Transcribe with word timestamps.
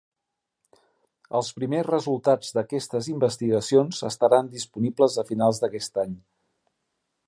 Els 1.39 1.51
primers 1.57 1.89
resultats 1.89 2.57
d'aquestes 2.57 3.11
investigacions 3.13 4.03
estaran 4.13 4.53
disponibles 4.57 5.23
a 5.25 5.31
finals 5.33 5.63
d'aquest 5.65 6.05
any. 6.07 6.19